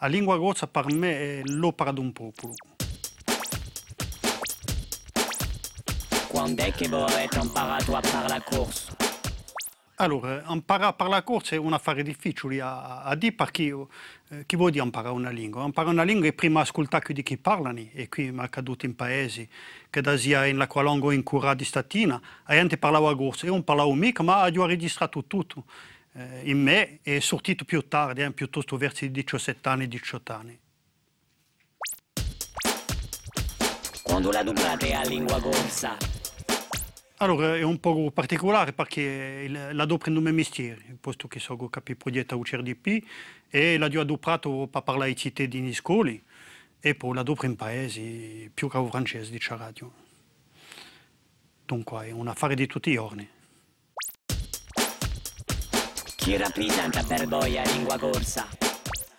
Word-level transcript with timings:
La 0.00 0.06
lingua 0.06 0.38
corsa 0.38 0.68
per 0.68 0.92
me 0.92 1.40
è 1.40 1.40
l'opera 1.46 1.90
di 1.90 1.98
un 1.98 2.12
popolo. 2.12 2.54
Quando 6.28 6.62
è 6.62 6.70
che 6.70 6.84
avete 6.84 7.38
imparato 7.40 7.96
a 7.96 8.00
parlare 8.00 8.44
corso? 8.44 8.94
Allora, 9.96 10.44
imparare 10.50 10.90
a 10.90 10.92
parlare 10.92 11.24
corsa 11.24 11.56
è 11.56 11.58
un 11.58 11.72
affare 11.72 12.04
difficile 12.04 12.60
a, 12.60 13.02
a 13.02 13.16
dire 13.16 13.32
perché 13.32 13.74
eh, 14.28 14.46
chi 14.46 14.54
vuol 14.54 14.70
dire 14.70 14.84
imparare 14.84 15.12
una 15.12 15.30
lingua? 15.30 15.64
Imparare 15.64 15.92
una 15.92 16.04
lingua 16.04 16.28
è 16.28 16.32
prima 16.32 16.60
ascoltare 16.60 17.12
di 17.12 17.24
chi 17.24 17.36
parlano 17.36 17.80
e 17.92 18.08
qui 18.08 18.30
mi 18.30 18.38
è 18.38 18.44
accaduto 18.44 18.86
in 18.86 18.94
paesi 18.94 19.48
che 19.90 20.00
da 20.00 20.16
sia 20.16 20.46
in 20.46 20.58
la 20.58 20.68
qualunque 20.68 21.16
in 21.16 21.24
cura 21.24 21.54
di 21.54 21.64
statina, 21.64 22.20
la 22.46 22.54
gente 22.54 22.78
parlava 22.78 23.16
corsa, 23.16 23.46
io 23.46 23.52
non 23.52 23.64
parlavo 23.64 23.92
mica 23.94 24.22
ma 24.22 24.44
ho 24.44 24.66
registrato 24.66 25.24
tutto 25.24 25.64
in 26.42 26.62
me 26.62 27.00
è 27.02 27.18
sortito 27.20 27.64
più 27.64 27.86
tardi, 27.86 28.22
eh, 28.22 28.32
piuttosto 28.32 28.76
verso 28.76 29.04
i 29.04 29.10
17 29.10 29.68
anni, 29.68 29.88
18 29.88 30.32
anni. 30.32 30.58
Quando 34.02 34.30
la 34.30 34.42
dublate 34.42 34.94
a 34.94 35.02
lingua 35.02 35.40
corsa? 35.40 35.96
Allora, 37.18 37.56
è 37.56 37.62
un 37.62 37.80
po' 37.80 38.10
particolare 38.12 38.72
perché 38.72 39.48
la 39.48 39.84
do 39.84 39.98
prendo 39.98 40.20
il 40.20 40.32
mestiere, 40.32 40.96
posto 41.00 41.26
che 41.26 41.40
so 41.40 41.56
capire 41.68 41.98
progetto 41.98 42.38
UCRDP 42.38 43.04
e 43.48 43.76
la 43.76 43.88
do 43.88 44.00
adoprato 44.00 44.68
per 44.70 44.82
parlare 44.82 45.10
ai 45.10 45.16
cittadini 45.16 45.68
in 45.68 45.74
scuole 45.74 46.22
e 46.80 46.94
poi 46.94 47.14
la 47.14 47.24
do 47.24 47.36
in 47.42 47.56
paesi 47.56 48.48
più 48.54 48.68
che 48.68 48.86
francese 48.88 49.30
di 49.32 49.40
radio. 49.48 49.92
Dunque 51.64 52.06
è 52.06 52.10
un 52.12 52.28
affare 52.28 52.54
di 52.54 52.66
tutti 52.66 52.90
i 52.90 52.94
giorni. 52.94 53.28
Chi 56.28 56.36
rappresenta 56.36 57.02
per 57.04 57.26
voi 57.26 57.54
la 57.54 57.62
lingua 57.62 57.96
corsa? 57.96 58.46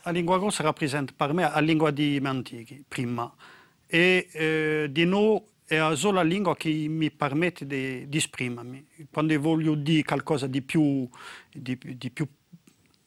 La 0.03 0.11
lingua 0.11 0.38
corsa 0.38 0.61
rappresenta 0.61 1.11
per 1.17 1.33
me 1.33 1.41
la 1.41 1.59
lingua 1.59 1.89
di 1.89 2.21
antichi, 2.23 2.83
prima, 2.88 3.33
e 3.88 4.29
eh, 4.31 4.89
di 4.91 5.05
noi 5.05 5.41
è 5.65 5.80
la 5.80 5.95
sola 5.95 6.21
lingua 6.21 6.55
che 6.55 6.69
mi 6.69 7.09
permette 7.09 7.65
di, 7.65 8.07
di 8.07 8.17
esprimermi. 8.17 8.85
Quando 9.11 9.39
voglio 9.39 9.73
dire 9.73 10.03
qualcosa 10.03 10.45
di 10.45 10.61
più, 10.61 11.09
di, 11.52 11.80
di 11.81 12.11
più, 12.11 12.27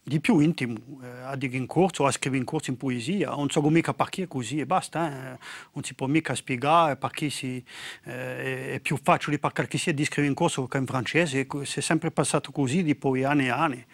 di 0.04 0.18
più 0.20 0.40
intimo, 0.40 0.78
eh, 1.02 1.06
a 1.22 1.36
dire 1.36 1.56
in 1.56 1.66
corso, 1.66 2.06
a 2.06 2.10
scrivere 2.10 2.40
in 2.40 2.46
corso 2.46 2.70
in 2.70 2.76
poesia, 2.76 3.30
non 3.30 3.48
so 3.48 3.62
mica 3.70 3.94
perché 3.94 4.24
è 4.24 4.26
così 4.26 4.58
e 4.58 4.66
basta, 4.66 5.34
eh. 5.34 5.38
non 5.72 5.84
si 5.84 5.94
può 5.94 6.08
mica 6.08 6.34
spiegare 6.34 6.96
perché 6.96 7.30
si, 7.30 7.64
eh, 8.04 8.74
è 8.74 8.80
più 8.80 8.98
facile 9.00 9.38
per 9.38 9.52
qualche 9.52 9.78
sia 9.78 9.92
di 9.92 10.04
scrivere 10.04 10.28
in 10.28 10.34
corso 10.34 10.66
che 10.66 10.78
in 10.78 10.86
francese, 10.86 11.46
si 11.62 11.78
è 11.78 11.82
sempre 11.82 12.10
passato 12.10 12.50
così 12.50 12.82
di 12.82 12.96
poi 12.96 13.22
anni 13.22 13.46
e 13.46 13.50
anni. 13.50 13.86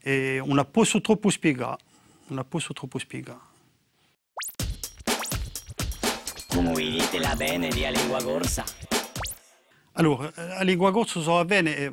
E 0.00 0.42
non 0.44 0.66
posso 0.70 1.00
troppo 1.00 1.28
spiegare, 1.28 1.78
non 2.28 2.44
posso 2.48 2.72
troppo 2.72 2.98
spiegare. 2.98 3.50
Come 6.48 6.74
dite 6.74 7.18
la 7.18 7.34
bene 7.36 7.68
di 7.68 7.86
lingua 7.92 8.22
corsa? 8.22 8.64
Allora, 9.92 10.32
la 10.34 10.62
lingua 10.62 10.90
corsa 10.90 11.20
so 11.20 11.44
bene, 11.44 11.76
eh, 11.76 11.92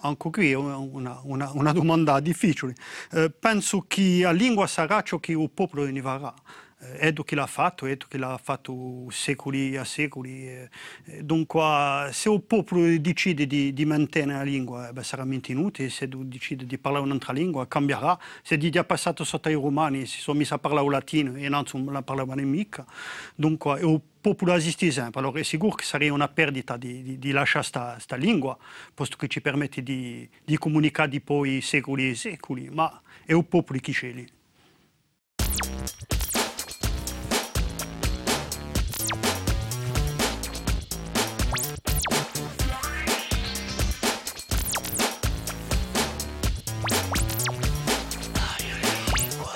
anche 0.00 0.30
qui 0.30 0.50
è 0.50 0.54
una, 0.54 1.20
una, 1.22 1.50
una 1.52 1.72
domanda 1.72 2.20
difficile. 2.20 2.74
Eh, 3.12 3.30
penso 3.30 3.84
che 3.86 4.20
la 4.22 4.32
lingua 4.32 4.66
sarà 4.66 5.02
ciò 5.02 5.18
che 5.18 5.32
il 5.32 5.50
popolo 5.50 5.84
ne 5.84 6.00
varrà. 6.00 6.34
Eh, 6.80 7.08
Edo 7.08 7.24
che 7.24 7.34
l'ha 7.34 7.46
fatto, 7.46 7.86
Edo 7.86 8.06
che 8.08 8.18
l'ha 8.18 8.38
fatto 8.42 9.06
secoli 9.10 9.76
a 9.76 9.84
secoli. 9.84 10.48
Eh, 10.48 10.68
eh 11.06 11.22
dunque, 11.24 12.08
se 12.12 12.30
il 12.30 12.42
popolo 12.42 12.86
decide 12.98 13.46
di, 13.46 13.72
di 13.72 13.84
mantenere 13.84 14.38
la 14.38 14.44
lingua, 14.44 14.88
eh, 14.88 14.92
beh, 14.92 15.02
sarà 15.02 15.26
inutile, 15.46 15.90
se 15.90 16.08
decide 16.08 16.64
di 16.66 16.78
parlare 16.78 17.04
un'altra 17.04 17.32
lingua, 17.32 17.66
cambierà. 17.66 18.18
Se 18.42 18.56
è 18.56 18.84
passato 18.84 19.24
sotto 19.24 19.48
i 19.48 19.54
romani, 19.54 20.06
si 20.06 20.20
sono 20.20 20.38
messi 20.38 20.52
a 20.52 20.58
parlare 20.58 20.88
latino 20.88 21.34
e 21.36 21.48
non 21.48 21.64
la 21.90 22.02
parlavano 22.02 22.42
mica. 22.42 22.86
Dunque, 23.34 23.80
il 23.80 24.00
popolo 24.20 24.54
esiste 24.54 24.90
sempre. 24.90 25.20
Allora 25.20 25.40
è 25.40 25.42
sicuro 25.42 25.74
che 25.74 25.84
sarebbe 25.84 26.12
una 26.12 26.28
perdita 26.28 26.76
di, 26.76 27.02
di, 27.02 27.18
di 27.18 27.30
lasciare 27.32 27.66
questa 27.94 28.16
lingua, 28.16 28.56
posto 28.94 29.16
che 29.16 29.26
ci 29.26 29.40
permette 29.40 29.82
di, 29.82 30.28
di 30.44 30.56
comunicare 30.58 31.08
di 31.08 31.20
poi 31.20 31.60
secoli 31.60 32.10
e 32.10 32.14
secoli, 32.14 32.68
ma 32.70 33.00
è 33.24 33.34
il 33.34 33.44
popolo 33.44 33.78
che 33.80 33.92
sceglie. 33.92 34.26